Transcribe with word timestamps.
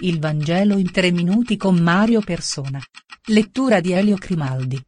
Il 0.00 0.18
Vangelo 0.18 0.76
in 0.76 0.92
tre 0.92 1.10
minuti 1.10 1.56
con 1.56 1.76
Mario 1.76 2.20
Persona. 2.20 2.78
Lettura 3.28 3.80
di 3.80 3.92
Elio 3.92 4.16
Grimaldi. 4.16 4.78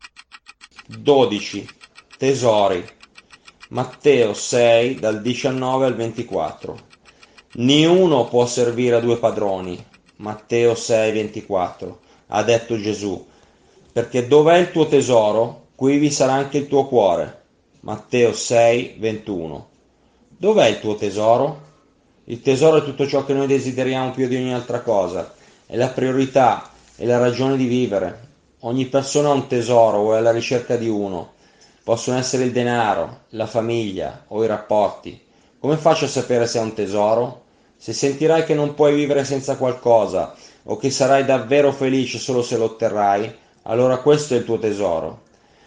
12. 0.86 1.66
Tesori. 2.18 2.84
Matteo 3.70 4.34
6 4.34 4.96
dal 4.96 5.22
19 5.22 5.86
al 5.86 5.96
24. 5.96 6.78
Niuno 7.54 8.26
può 8.26 8.44
servire 8.44 8.96
a 8.96 9.00
due 9.00 9.16
padroni. 9.16 9.82
Matteo 10.16 10.74
6, 10.74 11.12
24. 11.12 12.00
Ha 12.26 12.42
detto 12.42 12.78
Gesù. 12.78 13.26
Perché 13.90 14.28
dov'è 14.28 14.58
il 14.58 14.70
tuo 14.70 14.88
tesoro, 14.88 15.68
qui 15.74 15.96
vi 15.96 16.10
sarà 16.10 16.34
anche 16.34 16.58
il 16.58 16.68
tuo 16.68 16.86
cuore. 16.86 17.44
Matteo 17.80 18.34
6, 18.34 18.96
21. 18.98 19.68
Dov'è 20.36 20.66
il 20.66 20.80
tuo 20.80 20.96
tesoro? 20.96 21.67
Il 22.30 22.42
tesoro 22.42 22.76
è 22.76 22.84
tutto 22.84 23.06
ciò 23.06 23.24
che 23.24 23.32
noi 23.32 23.46
desideriamo 23.46 24.10
più 24.10 24.28
di 24.28 24.36
ogni 24.36 24.52
altra 24.52 24.82
cosa. 24.82 25.32
È 25.64 25.76
la 25.76 25.88
priorità, 25.88 26.68
è 26.94 27.06
la 27.06 27.16
ragione 27.16 27.56
di 27.56 27.64
vivere. 27.64 28.26
Ogni 28.60 28.84
persona 28.84 29.30
ha 29.30 29.32
un 29.32 29.46
tesoro 29.46 29.96
o 29.96 30.14
è 30.14 30.18
alla 30.18 30.30
ricerca 30.30 30.76
di 30.76 30.90
uno. 30.90 31.32
Possono 31.82 32.18
essere 32.18 32.44
il 32.44 32.52
denaro, 32.52 33.20
la 33.30 33.46
famiglia 33.46 34.24
o 34.28 34.44
i 34.44 34.46
rapporti. 34.46 35.18
Come 35.58 35.78
faccio 35.78 36.04
a 36.04 36.08
sapere 36.08 36.46
se 36.46 36.58
è 36.58 36.62
un 36.62 36.74
tesoro? 36.74 37.44
Se 37.78 37.94
sentirai 37.94 38.44
che 38.44 38.52
non 38.52 38.74
puoi 38.74 38.94
vivere 38.94 39.24
senza 39.24 39.56
qualcosa 39.56 40.34
o 40.64 40.76
che 40.76 40.90
sarai 40.90 41.24
davvero 41.24 41.72
felice 41.72 42.18
solo 42.18 42.42
se 42.42 42.58
lo 42.58 42.64
otterrai, 42.64 43.34
allora 43.62 43.96
questo 43.96 44.34
è 44.34 44.36
il 44.36 44.44
tuo 44.44 44.58
tesoro. 44.58 45.22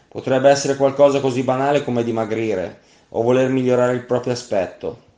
Potrebbe 0.08 0.52
essere 0.52 0.76
qualcosa 0.76 1.22
così 1.22 1.42
banale 1.42 1.84
come 1.84 2.04
dimagrire 2.04 2.82
o 3.10 3.24
voler 3.24 3.50
migliorare 3.50 3.94
il 3.94 4.06
proprio 4.06 4.34
aspetto. 4.34 5.10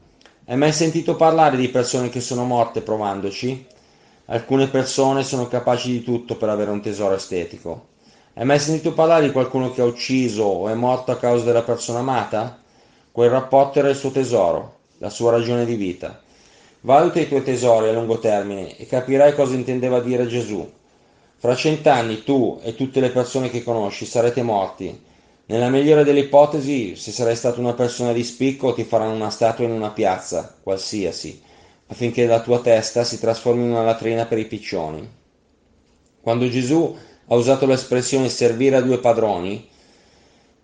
Hai 0.45 0.57
mai 0.57 0.73
sentito 0.73 1.15
parlare 1.15 1.55
di 1.55 1.69
persone 1.69 2.09
che 2.09 2.19
sono 2.19 2.43
morte 2.43 2.81
provandoci? 2.81 3.65
Alcune 4.25 4.67
persone 4.67 5.23
sono 5.23 5.47
capaci 5.47 5.89
di 5.89 6.03
tutto 6.03 6.35
per 6.35 6.49
avere 6.49 6.69
un 6.69 6.81
tesoro 6.81 7.15
estetico. 7.15 7.87
Hai 8.33 8.43
mai 8.43 8.59
sentito 8.59 8.91
parlare 8.91 9.25
di 9.25 9.31
qualcuno 9.31 9.71
che 9.71 9.79
ha 9.79 9.85
ucciso 9.85 10.43
o 10.43 10.67
è 10.67 10.73
morto 10.73 11.11
a 11.11 11.17
causa 11.17 11.45
della 11.45 11.61
persona 11.61 11.99
amata? 11.99 12.61
Quel 13.09 13.29
rapporto 13.29 13.79
era 13.79 13.87
il 13.87 13.95
suo 13.95 14.11
tesoro, 14.11 14.79
la 14.97 15.09
sua 15.09 15.31
ragione 15.31 15.63
di 15.63 15.75
vita. 15.75 16.21
Valuta 16.81 17.21
i 17.21 17.27
tuoi 17.29 17.41
tesori 17.41 17.87
a 17.87 17.93
lungo 17.93 18.19
termine 18.19 18.75
e 18.75 18.85
capirai 18.85 19.33
cosa 19.35 19.55
intendeva 19.55 20.01
dire 20.01 20.27
Gesù. 20.27 20.69
Fra 21.37 21.55
cent'anni 21.55 22.21
tu 22.23 22.59
e 22.61 22.75
tutte 22.75 22.99
le 22.99 23.11
persone 23.11 23.49
che 23.49 23.63
conosci 23.63 24.05
sarete 24.05 24.43
morti. 24.43 25.03
Nella 25.45 25.69
migliore 25.69 26.05
delle 26.05 26.21
ipotesi, 26.21 26.95
se 26.95 27.11
sarai 27.11 27.35
stato 27.35 27.59
una 27.59 27.73
persona 27.73 28.13
di 28.13 28.23
spicco, 28.23 28.73
ti 28.73 28.85
faranno 28.85 29.15
una 29.15 29.29
statua 29.29 29.65
in 29.65 29.71
una 29.71 29.91
piazza, 29.91 30.57
qualsiasi, 30.63 31.41
affinché 31.87 32.25
la 32.25 32.41
tua 32.41 32.61
testa 32.61 33.03
si 33.03 33.19
trasformi 33.19 33.63
in 33.63 33.71
una 33.71 33.83
latrina 33.83 34.25
per 34.25 34.37
i 34.37 34.45
piccioni. 34.45 35.05
Quando 36.21 36.47
Gesù 36.47 36.95
ha 37.27 37.35
usato 37.35 37.65
l'espressione 37.65 38.29
servire 38.29 38.77
a 38.77 38.81
due 38.81 38.99
padroni, 38.99 39.67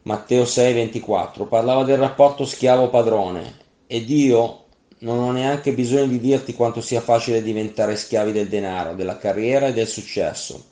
Matteo 0.03 0.45
6:24, 0.45 1.45
parlava 1.45 1.83
del 1.83 1.97
rapporto 1.97 2.45
schiavo-padrone 2.45 3.57
e 3.85 4.05
Dio 4.05 4.63
non 4.99 5.19
ho 5.19 5.31
neanche 5.33 5.73
bisogno 5.73 6.07
di 6.07 6.21
dirti 6.21 6.53
quanto 6.53 6.79
sia 6.79 7.01
facile 7.01 7.43
diventare 7.43 7.97
schiavi 7.97 8.31
del 8.31 8.47
denaro, 8.47 8.95
della 8.95 9.17
carriera 9.17 9.67
e 9.67 9.73
del 9.73 9.87
successo. 9.87 10.67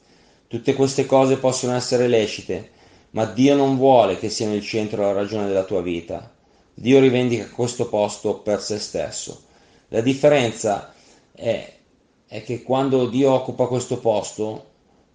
Tutte 0.47 0.73
queste 0.75 1.05
cose 1.05 1.35
possono 1.37 1.75
essere 1.75 2.07
lecite, 2.07 2.71
ma 3.17 3.25
Dio 3.25 3.55
non 3.55 3.77
vuole 3.77 4.19
che 4.19 4.29
siano 4.29 4.53
il 4.53 4.61
centro 4.61 5.01
la 5.01 5.11
ragione 5.11 5.47
della 5.47 5.63
tua 5.63 5.81
vita. 5.81 6.31
Dio 6.71 6.99
rivendica 6.99 7.49
questo 7.49 7.89
posto 7.89 8.35
per 8.35 8.61
se 8.61 8.77
stesso. 8.77 9.41
La 9.87 10.01
differenza 10.01 10.93
è, 11.31 11.73
è 12.27 12.43
che 12.43 12.61
quando 12.61 13.07
Dio 13.07 13.31
occupa 13.31 13.65
questo 13.65 13.97
posto, 13.97 14.65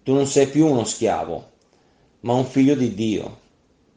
tu 0.03 0.13
non 0.13 0.27
sei 0.27 0.47
più 0.47 0.67
uno 0.67 0.83
schiavo, 0.83 1.51
ma 2.21 2.33
un 2.33 2.43
figlio 2.43 2.75
di 2.75 2.93
Dio. 2.93 3.37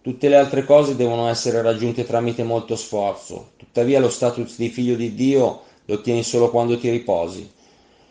Tutte 0.03 0.29
le 0.29 0.37
altre 0.37 0.65
cose 0.65 0.95
devono 0.95 1.27
essere 1.27 1.61
raggiunte 1.61 2.05
tramite 2.05 2.45
molto 2.45 2.77
sforzo, 2.77 3.55
tuttavia 3.57 3.99
lo 3.99 4.09
status 4.09 4.57
di 4.57 4.69
figlio 4.69 4.95
di 4.95 5.17
Dio 5.17 5.63
lo 5.85 5.95
ottieni 5.95 6.23
solo 6.23 6.51
quando 6.51 6.79
ti 6.79 6.89
riposi, 6.91 7.51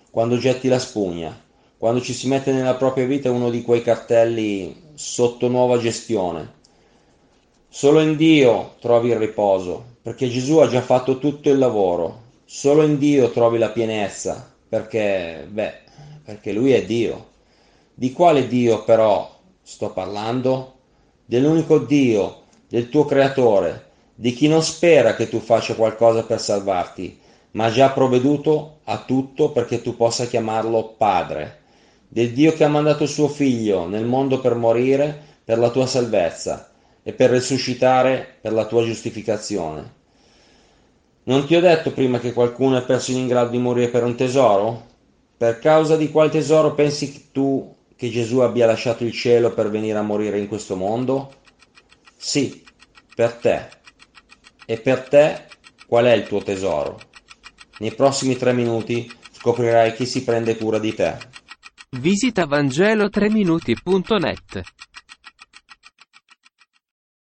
quando 0.09 0.37
getti 0.37 0.67
la 0.67 0.79
spugna, 0.79 1.41
quando 1.77 2.01
ci 2.01 2.11
si 2.11 2.27
mette 2.27 2.51
nella 2.51 2.75
propria 2.75 3.05
vita 3.05 3.31
uno 3.31 3.49
di 3.49 3.61
quei 3.61 3.81
cartelli 3.81 4.83
sotto 4.95 5.47
nuova 5.47 5.77
gestione. 5.77 6.53
Solo 7.67 7.99
in 7.99 8.15
Dio 8.15 8.75
trovi 8.79 9.09
il 9.09 9.17
riposo, 9.17 9.83
perché 10.01 10.29
Gesù 10.29 10.57
ha 10.57 10.67
già 10.67 10.81
fatto 10.81 11.19
tutto 11.19 11.49
il 11.49 11.57
lavoro. 11.57 12.21
Solo 12.45 12.83
in 12.83 12.97
Dio 12.97 13.31
trovi 13.31 13.57
la 13.57 13.69
pienezza, 13.69 14.49
perché, 14.67 15.45
beh, 15.49 15.73
perché 16.23 16.53
Lui 16.53 16.71
è 16.71 16.85
Dio. 16.85 17.33
Di 17.93 18.11
quale 18.13 18.47
Dio 18.47 18.83
però 18.83 19.37
sto 19.61 19.91
parlando? 19.91 20.73
Dell'unico 21.25 21.79
Dio, 21.79 22.43
del 22.69 22.89
tuo 22.89 23.05
creatore, 23.05 23.91
di 24.15 24.31
chi 24.33 24.47
non 24.47 24.63
spera 24.63 25.15
che 25.15 25.27
tu 25.27 25.39
faccia 25.39 25.75
qualcosa 25.75 26.23
per 26.23 26.39
salvarti, 26.39 27.19
ma 27.51 27.65
ha 27.65 27.71
già 27.71 27.89
provveduto 27.89 28.79
a 28.85 29.03
tutto 29.03 29.51
perché 29.51 29.81
tu 29.81 29.95
possa 29.95 30.27
chiamarlo 30.27 30.95
Padre, 30.97 31.63
del 32.15 32.31
Dio 32.31 32.53
che 32.53 32.63
ha 32.63 32.69
mandato 32.69 33.03
il 33.03 33.09
suo 33.09 33.27
figlio 33.27 33.89
nel 33.89 34.05
mondo 34.05 34.39
per 34.39 34.55
morire 34.55 35.21
per 35.43 35.57
la 35.57 35.69
tua 35.69 35.85
salvezza 35.85 36.71
e 37.03 37.11
per 37.11 37.29
risuscitare 37.29 38.37
per 38.39 38.53
la 38.53 38.65
tua 38.67 38.85
giustificazione. 38.85 39.93
Non 41.23 41.45
ti 41.45 41.57
ho 41.57 41.59
detto 41.59 41.91
prima 41.91 42.19
che 42.19 42.31
qualcuno 42.31 42.77
è 42.77 42.85
persino 42.85 43.19
in 43.19 43.27
grado 43.27 43.49
di 43.49 43.57
morire 43.57 43.89
per 43.89 44.05
un 44.05 44.15
tesoro? 44.15 44.85
Per 45.35 45.59
causa 45.59 45.97
di 45.97 46.09
quale 46.09 46.29
tesoro 46.29 46.73
pensi 46.73 47.31
tu 47.33 47.75
che 47.97 48.09
Gesù 48.09 48.39
abbia 48.39 48.65
lasciato 48.65 49.03
il 49.03 49.11
cielo 49.11 49.53
per 49.53 49.69
venire 49.69 49.97
a 49.97 50.01
morire 50.01 50.39
in 50.39 50.47
questo 50.47 50.77
mondo? 50.77 51.35
Sì, 52.15 52.65
per 53.13 53.33
te. 53.33 53.71
E 54.63 54.77
per 54.77 55.01
te 55.01 55.49
qual 55.85 56.05
è 56.05 56.13
il 56.13 56.27
tuo 56.27 56.41
tesoro? 56.43 57.09
Nei 57.75 57.91
prossimi 57.91 58.37
tre 58.37 58.53
minuti 58.53 59.13
scoprirai 59.31 59.93
chi 59.93 60.05
si 60.05 60.23
prende 60.23 60.55
cura 60.55 60.79
di 60.79 60.93
te. 60.93 61.33
Visita 61.99 62.45
Vangelo3minuti.net 62.45 64.61